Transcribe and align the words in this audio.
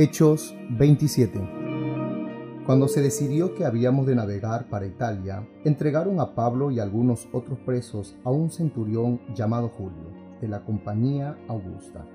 Hechos 0.00 0.54
27 0.78 1.40
Cuando 2.64 2.86
se 2.86 3.02
decidió 3.02 3.56
que 3.56 3.64
habíamos 3.64 4.06
de 4.06 4.14
navegar 4.14 4.68
para 4.68 4.86
Italia, 4.86 5.44
entregaron 5.64 6.20
a 6.20 6.36
Pablo 6.36 6.70
y 6.70 6.78
algunos 6.78 7.26
otros 7.32 7.58
presos 7.66 8.14
a 8.22 8.30
un 8.30 8.52
centurión 8.52 9.20
llamado 9.34 9.70
Julio, 9.70 10.12
de 10.40 10.46
la 10.46 10.60
compañía 10.64 11.36
Augusta, 11.48 12.06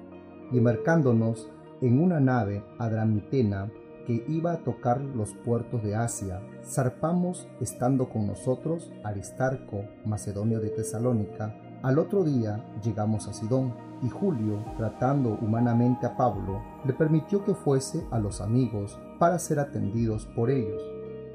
y 0.53 0.59
embarcándonos 0.59 1.49
en 1.81 2.01
una 2.01 2.21
nave 2.21 2.63
adramitena 2.79 3.69
que 4.07 4.23
iba 4.29 4.53
a 4.53 4.63
tocar 4.63 5.01
los 5.01 5.33
puertos 5.33 5.83
de 5.83 5.95
Asia, 5.95 6.39
zarpamos 6.63 7.49
estando 7.59 8.07
con 8.07 8.27
nosotros 8.27 8.93
Aristarco, 9.03 9.83
macedonio 10.05 10.61
de 10.61 10.69
Tesalónica, 10.69 11.53
al 11.83 11.99
otro 11.99 12.23
día 12.23 12.63
llegamos 12.81 13.27
a 13.27 13.33
Sidón, 13.33 13.73
y 14.01 14.09
Julio, 14.09 14.63
tratando 14.77 15.37
humanamente 15.41 16.05
a 16.05 16.17
Pablo, 16.17 16.61
le 16.85 16.93
permitió 16.93 17.43
que 17.43 17.53
fuese 17.53 18.05
a 18.11 18.19
los 18.19 18.41
amigos 18.41 18.97
para 19.19 19.39
ser 19.39 19.59
atendidos 19.59 20.25
por 20.35 20.49
ellos. 20.49 20.81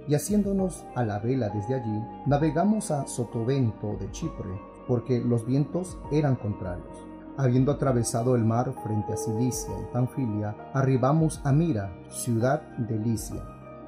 Y 0.06 0.14
haciéndonos 0.14 0.86
a 0.94 1.04
la 1.04 1.18
vela 1.18 1.50
desde 1.50 1.74
allí, 1.74 2.02
navegamos 2.26 2.90
a 2.90 3.06
Sotovento 3.06 3.96
de 3.98 4.10
Chipre, 4.10 4.58
porque 4.86 5.20
los 5.20 5.46
vientos 5.46 5.98
eran 6.10 6.36
contrarios. 6.36 7.06
Habiendo 7.36 7.72
atravesado 7.72 8.34
el 8.34 8.44
mar 8.44 8.74
frente 8.82 9.12
a 9.12 9.16
Cilicia 9.16 9.72
y 9.78 9.92
Panfilia, 9.92 10.56
arribamos 10.72 11.40
a 11.44 11.52
Mira, 11.52 11.92
ciudad 12.08 12.62
de 12.78 12.98
Licia, 12.98 13.42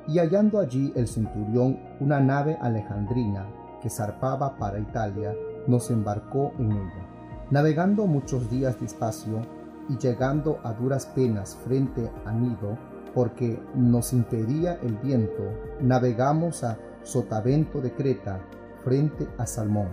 y 0.06 0.18
hallando 0.18 0.58
allí 0.58 0.92
el 0.94 1.08
centurión 1.08 1.78
una 2.00 2.20
nave 2.20 2.58
alejandrina 2.60 3.46
que 3.80 3.90
zarpaba 3.90 4.56
para 4.56 4.78
Italia, 4.78 5.34
nos 5.66 5.90
embarcó 5.90 6.52
en 6.58 6.72
ella. 6.72 7.06
Navegando 7.50 8.06
muchos 8.06 8.50
días 8.50 8.80
despacio 8.80 9.40
y 9.88 9.98
llegando 9.98 10.60
a 10.62 10.72
duras 10.72 11.06
penas 11.06 11.56
frente 11.64 12.10
a 12.24 12.32
Nido, 12.32 12.78
porque 13.14 13.60
nos 13.74 14.12
impedía 14.12 14.74
el 14.82 14.96
viento, 14.98 15.42
navegamos 15.80 16.62
a 16.62 16.78
Sotavento 17.02 17.80
de 17.80 17.92
Creta, 17.92 18.40
frente 18.84 19.26
a 19.36 19.46
Salmón. 19.46 19.88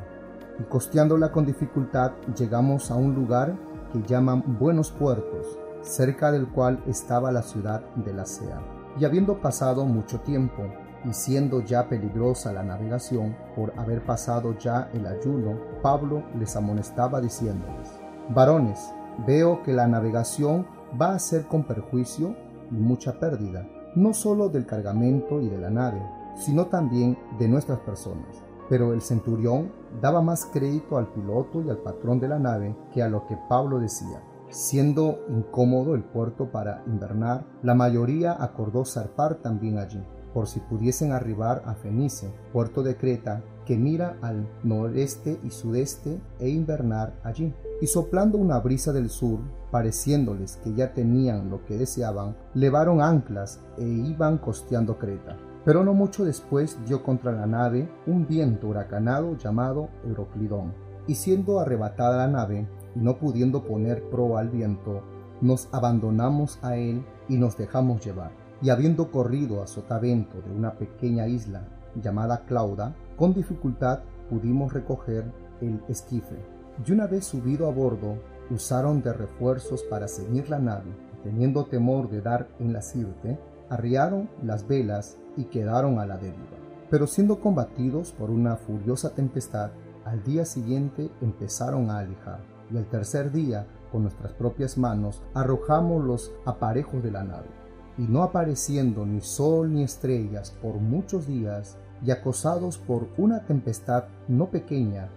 Y 0.59 0.63
costeándola 0.63 1.31
con 1.31 1.45
dificultad, 1.45 2.11
llegamos 2.37 2.91
a 2.91 2.95
un 2.95 3.15
lugar 3.15 3.55
que 3.91 4.01
llaman 4.03 4.43
Buenos 4.59 4.91
Puertos, 4.91 5.57
cerca 5.81 6.31
del 6.31 6.47
cual 6.47 6.83
estaba 6.87 7.31
la 7.31 7.41
ciudad 7.41 7.81
de 7.95 8.13
la 8.13 8.25
Sea. 8.25 8.61
Y 8.99 9.05
habiendo 9.05 9.39
pasado 9.39 9.85
mucho 9.85 10.19
tiempo, 10.21 10.63
y 11.05 11.13
siendo 11.13 11.61
ya 11.61 11.87
peligrosa 11.87 12.53
la 12.53 12.63
navegación 12.63 13.35
por 13.55 13.73
haber 13.77 14.05
pasado 14.05 14.57
ya 14.57 14.89
el 14.93 15.05
ayuno, 15.05 15.57
Pablo 15.81 16.23
les 16.37 16.55
amonestaba 16.55 17.21
diciéndoles, 17.21 17.91
Varones, 18.29 18.93
veo 19.25 19.63
que 19.63 19.73
la 19.73 19.87
navegación 19.87 20.67
va 20.99 21.13
a 21.13 21.19
ser 21.19 21.47
con 21.47 21.63
perjuicio 21.63 22.35
y 22.71 22.75
mucha 22.75 23.19
pérdida, 23.19 23.67
no 23.95 24.13
solo 24.13 24.49
del 24.49 24.65
cargamento 24.65 25.41
y 25.41 25.49
de 25.49 25.57
la 25.57 25.69
nave, 25.69 26.01
sino 26.35 26.65
también 26.65 27.17
de 27.39 27.47
nuestras 27.47 27.79
personas. 27.79 28.43
Pero 28.69 28.93
el 28.93 29.01
centurión 29.01 29.71
daba 30.01 30.21
más 30.21 30.45
crédito 30.45 30.97
al 30.97 31.07
piloto 31.07 31.61
y 31.61 31.69
al 31.69 31.77
patrón 31.77 32.19
de 32.19 32.27
la 32.27 32.37
nave 32.37 32.75
que 32.93 33.01
a 33.01 33.07
lo 33.07 33.25
que 33.25 33.37
Pablo 33.47 33.79
decía. 33.79 34.21
Siendo 34.49 35.19
incómodo 35.29 35.95
el 35.95 36.03
puerto 36.03 36.51
para 36.51 36.83
invernar, 36.85 37.45
la 37.63 37.75
mayoría 37.75 38.35
acordó 38.37 38.85
zarpar 38.85 39.35
también 39.35 39.77
allí 39.77 40.03
por 40.37 40.45
si 40.45 40.59
pudiesen 40.59 41.13
arribar 41.13 41.63
a 41.65 41.73
Fenice, 41.73 42.31
puerto 42.53 42.83
de 42.83 42.95
Creta, 42.95 43.41
que 43.65 43.75
mira 43.75 44.17
al 44.21 44.47
noreste 44.61 45.39
y 45.43 45.49
sudeste, 45.49 46.21
e 46.37 46.47
invernar 46.47 47.19
allí. 47.23 47.55
Y 47.81 47.87
soplando 47.87 48.37
una 48.37 48.59
brisa 48.59 48.93
del 48.93 49.09
sur, 49.09 49.39
pareciéndoles 49.71 50.57
que 50.57 50.75
ya 50.75 50.93
tenían 50.93 51.49
lo 51.49 51.65
que 51.65 51.75
deseaban, 51.75 52.37
levaron 52.53 53.01
anclas 53.01 53.61
e 53.79 53.83
iban 53.83 54.37
costeando 54.37 54.99
Creta. 54.99 55.39
Pero 55.65 55.83
no 55.83 55.95
mucho 55.95 56.23
después 56.23 56.77
dio 56.85 57.01
contra 57.01 57.31
la 57.31 57.47
nave 57.47 57.89
un 58.05 58.27
viento 58.27 58.67
huracanado 58.67 59.35
llamado 59.37 59.89
Euroclidón. 60.05 60.71
Y 61.07 61.15
siendo 61.15 61.59
arrebatada 61.59 62.27
la 62.27 62.31
nave, 62.31 62.67
y 62.95 62.99
no 62.99 63.17
pudiendo 63.17 63.63
poner 63.63 64.07
proa 64.11 64.41
al 64.41 64.49
viento, 64.49 65.01
nos 65.41 65.67
abandonamos 65.71 66.59
a 66.61 66.77
él 66.77 67.03
y 67.27 67.37
nos 67.37 67.57
dejamos 67.57 68.05
llevar 68.05 68.46
y 68.61 68.69
habiendo 68.69 69.11
corrido 69.11 69.61
a 69.61 69.67
sotavento 69.67 70.41
de 70.41 70.51
una 70.51 70.73
pequeña 70.73 71.27
isla 71.27 71.67
llamada 71.95 72.43
Clauda, 72.45 72.95
con 73.15 73.33
dificultad 73.33 73.99
pudimos 74.29 74.73
recoger 74.73 75.31
el 75.61 75.81
esquife. 75.87 76.37
Y 76.85 76.91
una 76.91 77.07
vez 77.07 77.25
subido 77.25 77.67
a 77.67 77.71
bordo, 77.71 78.17
usaron 78.49 79.01
de 79.01 79.13
refuerzos 79.13 79.83
para 79.83 80.07
seguir 80.07 80.49
la 80.49 80.59
nave, 80.59 80.91
teniendo 81.23 81.65
temor 81.65 82.09
de 82.09 82.21
dar 82.21 82.47
en 82.59 82.73
la 82.73 82.81
sirte, 82.81 83.39
arriaron 83.69 84.29
las 84.43 84.67
velas 84.67 85.17
y 85.35 85.45
quedaron 85.45 85.99
a 85.99 86.05
la 86.05 86.17
deriva. 86.17 86.57
Pero 86.89 87.05
siendo 87.05 87.39
combatidos 87.39 88.11
por 88.11 88.29
una 88.29 88.55
furiosa 88.55 89.13
tempestad, 89.13 89.71
al 90.05 90.23
día 90.23 90.45
siguiente 90.45 91.11
empezaron 91.21 91.89
a 91.89 91.99
alejar, 91.99 92.39
y 92.71 92.77
al 92.77 92.85
tercer 92.85 93.31
día, 93.31 93.67
con 93.91 94.03
nuestras 94.03 94.33
propias 94.33 94.77
manos, 94.77 95.21
arrojamos 95.33 96.03
los 96.03 96.31
aparejos 96.45 97.03
de 97.03 97.11
la 97.11 97.23
nave 97.23 97.66
y 97.97 98.03
no 98.03 98.23
apareciendo 98.23 99.05
ni 99.05 99.21
sol 99.21 99.73
ni 99.73 99.83
estrellas 99.83 100.55
por 100.61 100.75
muchos 100.75 101.27
días, 101.27 101.77
y 102.05 102.11
acosados 102.11 102.77
por 102.77 103.07
una 103.17 103.45
tempestad 103.45 104.05
no 104.27 104.51
pequeña, 104.51 105.09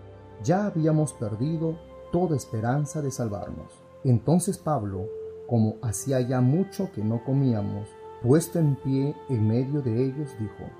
ya 0.43 0.65
habíamos 0.65 1.13
perdido 1.13 1.79
toda 2.11 2.37
esperanza 2.37 3.03
de 3.03 3.11
salvarnos. 3.11 3.73
Entonces 4.03 4.57
Pablo, 4.57 5.07
como 5.47 5.77
hacía 5.83 6.21
ya 6.23 6.41
mucho 6.41 6.91
que 6.93 7.05
no 7.05 7.23
comíamos, 7.23 7.87
puesto 8.23 8.59
en 8.59 8.77
pie 8.77 9.15
en 9.29 9.47
medio 9.47 9.83
de 9.83 10.05
ellos, 10.05 10.31
dijo, 10.39 10.71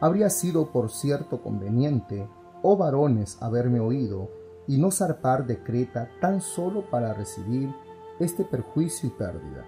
Habría 0.00 0.30
sido 0.30 0.72
por 0.72 0.90
cierto 0.90 1.42
conveniente, 1.42 2.26
oh 2.62 2.78
varones, 2.78 3.36
haberme 3.42 3.80
oído, 3.80 4.30
y 4.66 4.78
no 4.78 4.90
zarpar 4.90 5.46
de 5.46 5.62
Creta 5.62 6.08
tan 6.22 6.40
solo 6.40 6.88
para 6.90 7.12
recibir 7.12 7.68
este 8.18 8.44
perjuicio 8.44 9.08
y 9.08 9.12
pérdida 9.12 9.66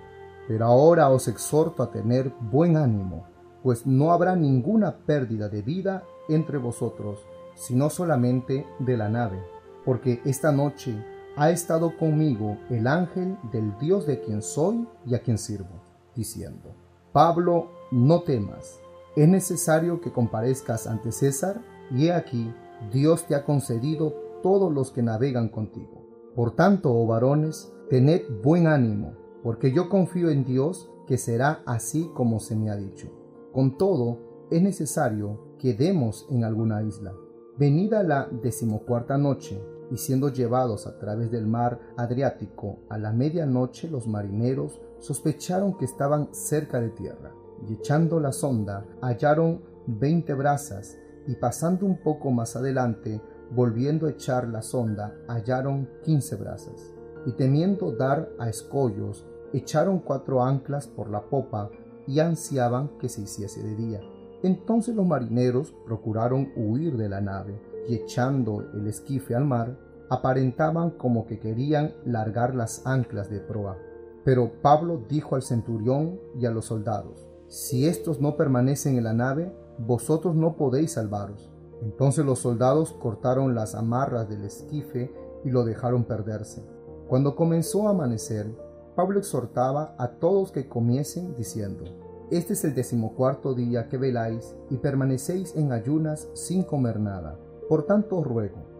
pero 0.48 0.66
ahora 0.66 1.08
os 1.10 1.28
exhorto 1.28 1.82
a 1.82 1.90
tener 1.90 2.32
buen 2.40 2.76
ánimo, 2.76 3.26
pues 3.62 3.86
no 3.86 4.12
habrá 4.12 4.34
ninguna 4.34 4.96
pérdida 5.06 5.48
de 5.48 5.62
vida 5.62 6.04
entre 6.28 6.58
vosotros, 6.58 7.20
sino 7.54 7.90
solamente 7.90 8.66
de 8.78 8.96
la 8.96 9.08
nave, 9.08 9.42
porque 9.84 10.20
esta 10.24 10.52
noche 10.52 10.94
ha 11.36 11.50
estado 11.50 11.96
conmigo 11.96 12.58
el 12.70 12.86
ángel 12.86 13.38
del 13.52 13.76
Dios 13.78 14.06
de 14.06 14.20
quien 14.20 14.42
soy 14.42 14.86
y 15.06 15.14
a 15.14 15.22
quien 15.22 15.38
sirvo, 15.38 15.80
diciendo, 16.14 16.74
Pablo, 17.12 17.68
no 17.90 18.22
temas, 18.22 18.80
es 19.16 19.28
necesario 19.28 20.00
que 20.00 20.12
comparezcas 20.12 20.86
ante 20.86 21.12
César, 21.12 21.60
y 21.90 22.06
he 22.06 22.12
aquí, 22.12 22.52
Dios 22.90 23.26
te 23.26 23.34
ha 23.34 23.44
concedido 23.44 24.14
todos 24.42 24.72
los 24.72 24.90
que 24.90 25.02
navegan 25.02 25.48
contigo. 25.48 26.02
Por 26.34 26.52
tanto, 26.56 26.92
oh 26.92 27.06
varones, 27.06 27.70
tened 27.90 28.22
buen 28.42 28.66
ánimo, 28.66 29.12
porque 29.42 29.72
yo 29.72 29.88
confío 29.88 30.30
en 30.30 30.44
Dios 30.44 30.90
que 31.06 31.18
será 31.18 31.62
así 31.66 32.10
como 32.14 32.40
se 32.40 32.56
me 32.56 32.70
ha 32.70 32.76
dicho. 32.76 33.08
Con 33.52 33.76
todo, 33.76 34.46
es 34.50 34.62
necesario 34.62 35.56
que 35.58 35.74
demos 35.74 36.26
en 36.30 36.44
alguna 36.44 36.82
isla. 36.82 37.12
Venida 37.58 38.02
la 38.02 38.28
decimocuarta 38.30 39.18
noche, 39.18 39.62
y 39.90 39.98
siendo 39.98 40.30
llevados 40.30 40.86
a 40.86 40.98
través 40.98 41.30
del 41.30 41.46
mar 41.46 41.78
Adriático 41.98 42.78
a 42.88 42.96
la 42.96 43.12
medianoche, 43.12 43.90
los 43.90 44.06
marineros 44.06 44.80
sospecharon 44.98 45.76
que 45.76 45.84
estaban 45.84 46.28
cerca 46.32 46.80
de 46.80 46.90
tierra, 46.90 47.34
y 47.68 47.74
echando 47.74 48.18
la 48.18 48.32
sonda 48.32 48.86
hallaron 49.02 49.62
veinte 49.86 50.32
brazas, 50.32 50.98
y 51.26 51.34
pasando 51.36 51.84
un 51.86 52.02
poco 52.02 52.30
más 52.30 52.56
adelante, 52.56 53.20
volviendo 53.50 54.06
a 54.06 54.10
echar 54.10 54.48
la 54.48 54.62
sonda, 54.62 55.14
hallaron 55.28 55.88
quince 56.02 56.36
brazas. 56.36 56.94
Y 57.26 57.32
temiendo 57.32 57.92
dar 57.92 58.30
a 58.38 58.48
escollos, 58.48 59.28
echaron 59.52 59.98
cuatro 60.00 60.42
anclas 60.42 60.86
por 60.86 61.10
la 61.10 61.22
popa 61.22 61.70
y 62.06 62.20
ansiaban 62.20 62.98
que 62.98 63.08
se 63.08 63.22
hiciese 63.22 63.62
de 63.62 63.74
día. 63.76 64.00
Entonces 64.42 64.94
los 64.94 65.06
marineros 65.06 65.74
procuraron 65.86 66.50
huir 66.56 66.96
de 66.96 67.08
la 67.08 67.20
nave 67.20 67.60
y 67.88 67.94
echando 67.94 68.62
el 68.74 68.86
esquife 68.86 69.34
al 69.34 69.44
mar, 69.44 69.78
aparentaban 70.10 70.90
como 70.90 71.26
que 71.26 71.38
querían 71.38 71.94
largar 72.04 72.54
las 72.54 72.86
anclas 72.86 73.30
de 73.30 73.40
proa. 73.40 73.78
Pero 74.24 74.52
Pablo 74.62 75.02
dijo 75.08 75.36
al 75.36 75.42
centurión 75.42 76.20
y 76.38 76.46
a 76.46 76.50
los 76.50 76.66
soldados, 76.66 77.26
Si 77.48 77.86
estos 77.86 78.20
no 78.20 78.36
permanecen 78.36 78.96
en 78.96 79.04
la 79.04 79.12
nave, 79.12 79.52
vosotros 79.78 80.34
no 80.34 80.56
podéis 80.56 80.92
salvaros. 80.92 81.50
Entonces 81.82 82.24
los 82.24 82.38
soldados 82.38 82.92
cortaron 82.92 83.54
las 83.54 83.74
amarras 83.74 84.28
del 84.28 84.44
esquife 84.44 85.12
y 85.44 85.50
lo 85.50 85.64
dejaron 85.64 86.04
perderse. 86.04 86.64
Cuando 87.08 87.34
comenzó 87.34 87.88
a 87.88 87.90
amanecer, 87.90 88.54
Pablo 88.94 89.18
exhortaba 89.18 89.94
a 89.98 90.08
todos 90.08 90.52
que 90.52 90.68
comiesen 90.68 91.34
diciendo, 91.36 91.84
Este 92.30 92.52
es 92.52 92.64
el 92.64 92.74
decimocuarto 92.74 93.54
día 93.54 93.88
que 93.88 93.96
veláis 93.96 94.54
y 94.70 94.76
permanecéis 94.76 95.56
en 95.56 95.72
ayunas 95.72 96.28
sin 96.34 96.62
comer 96.62 97.00
nada. 97.00 97.38
Por 97.68 97.84
tanto 97.84 98.18
os 98.18 98.26
ruego 98.26 98.72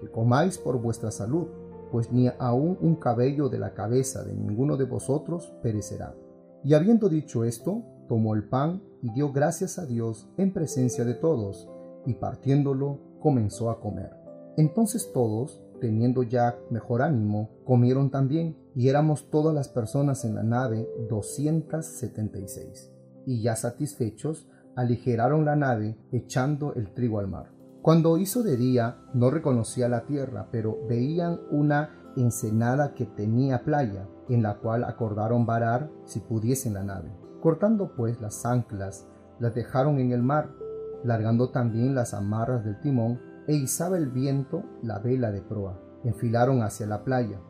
que 0.00 0.10
comáis 0.10 0.58
por 0.58 0.80
vuestra 0.80 1.10
salud, 1.10 1.48
pues 1.90 2.12
ni 2.12 2.28
aun 2.38 2.78
un 2.80 2.96
cabello 2.96 3.48
de 3.48 3.58
la 3.58 3.74
cabeza 3.74 4.22
de 4.22 4.34
ninguno 4.34 4.76
de 4.76 4.84
vosotros 4.84 5.52
perecerá. 5.62 6.14
Y 6.64 6.74
habiendo 6.74 7.08
dicho 7.08 7.44
esto, 7.44 7.82
tomó 8.08 8.34
el 8.34 8.48
pan 8.48 8.82
y 9.02 9.12
dio 9.12 9.32
gracias 9.32 9.78
a 9.78 9.86
Dios 9.86 10.28
en 10.36 10.52
presencia 10.52 11.04
de 11.04 11.14
todos, 11.14 11.68
y 12.06 12.14
partiéndolo 12.14 12.98
comenzó 13.20 13.70
a 13.70 13.80
comer. 13.80 14.10
Entonces 14.56 15.10
todos, 15.12 15.62
teniendo 15.80 16.22
ya 16.22 16.58
mejor 16.70 17.02
ánimo, 17.02 17.50
comieron 17.64 18.10
también, 18.10 18.56
y 18.74 18.88
éramos 18.88 19.30
todas 19.30 19.54
las 19.54 19.68
personas 19.68 20.24
en 20.24 20.34
la 20.34 20.42
nave 20.42 20.88
276. 21.08 22.92
Y 23.26 23.42
ya 23.42 23.56
satisfechos, 23.56 24.48
aligeraron 24.76 25.44
la 25.44 25.56
nave 25.56 25.98
echando 26.12 26.74
el 26.74 26.94
trigo 26.94 27.18
al 27.18 27.26
mar. 27.26 27.50
Cuando 27.82 28.18
hizo 28.18 28.42
de 28.42 28.56
día, 28.56 28.98
no 29.14 29.30
reconocía 29.30 29.88
la 29.88 30.04
tierra, 30.04 30.48
pero 30.52 30.78
veían 30.88 31.40
una 31.50 31.90
ensenada 32.16 32.94
que 32.94 33.06
tenía 33.06 33.64
playa, 33.64 34.08
en 34.28 34.42
la 34.42 34.58
cual 34.58 34.84
acordaron 34.84 35.46
varar 35.46 35.90
si 36.04 36.20
pudiesen 36.20 36.74
la 36.74 36.84
nave. 36.84 37.10
Cortando 37.40 37.94
pues 37.96 38.20
las 38.20 38.44
anclas, 38.44 39.06
las 39.38 39.54
dejaron 39.54 39.98
en 39.98 40.12
el 40.12 40.22
mar, 40.22 40.50
largando 41.04 41.50
también 41.50 41.94
las 41.94 42.14
amarras 42.14 42.64
del 42.64 42.80
timón, 42.80 43.20
e 43.48 43.54
izaba 43.54 43.96
el 43.96 44.10
viento 44.10 44.62
la 44.82 45.00
vela 45.00 45.32
de 45.32 45.42
proa. 45.42 45.80
Enfilaron 46.04 46.62
hacia 46.62 46.86
la 46.86 47.02
playa, 47.02 47.40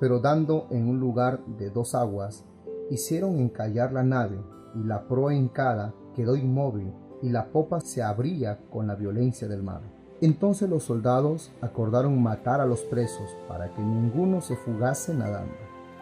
pero 0.00 0.20
dando 0.20 0.68
en 0.70 0.88
un 0.88 0.98
lugar 0.98 1.44
de 1.58 1.68
dos 1.70 1.94
aguas, 1.94 2.46
hicieron 2.90 3.38
encallar 3.38 3.92
la 3.92 4.04
nave, 4.04 4.40
y 4.74 4.84
la 4.84 5.06
proa 5.06 5.34
hincada 5.34 5.92
quedó 6.14 6.36
inmóvil, 6.36 6.94
y 7.20 7.30
la 7.30 7.50
popa 7.50 7.80
se 7.80 8.02
abría 8.02 8.60
con 8.70 8.86
la 8.86 8.94
violencia 8.94 9.48
del 9.48 9.62
mar. 9.62 9.82
Entonces 10.20 10.68
los 10.68 10.84
soldados 10.84 11.52
acordaron 11.60 12.22
matar 12.22 12.60
a 12.60 12.66
los 12.66 12.82
presos 12.82 13.36
para 13.46 13.72
que 13.74 13.82
ninguno 13.82 14.40
se 14.40 14.56
fugase 14.56 15.14
nadando. 15.14 15.54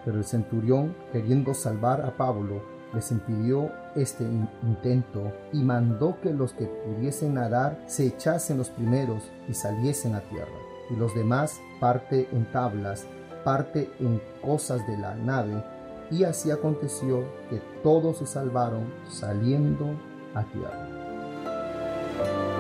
Pero 0.05 0.19
el 0.19 0.25
centurión, 0.25 0.94
queriendo 1.12 1.55
salvar 1.55 2.03
a 2.03 2.17
Pablo, 2.17 2.62
les 2.96 3.12
impidió 3.12 3.70
este 3.94 4.25
intento 4.62 5.31
y 5.52 5.62
mandó 5.62 6.19
que 6.22 6.32
los 6.32 6.54
que 6.54 6.64
pudiesen 6.64 7.34
nadar 7.34 7.78
se 7.87 8.06
echasen 8.06 8.56
los 8.56 8.70
primeros 8.70 9.31
y 9.48 9.52
saliesen 9.52 10.14
a 10.14 10.22
tierra, 10.22 10.58
y 10.90 10.96
los 10.96 11.14
demás 11.14 11.60
parte 11.78 12.26
en 12.32 12.50
tablas, 12.50 13.06
parte 13.44 13.90
en 14.00 14.20
cosas 14.43 14.87
de 14.87 14.96
la 14.96 15.14
nave, 15.14 15.62
y 16.10 16.25
así 16.25 16.50
aconteció 16.50 17.25
que 17.50 17.60
todos 17.82 18.19
se 18.19 18.26
salvaron 18.26 18.90
saliendo 19.08 19.90
a 20.34 20.43
tierra. 20.44 22.56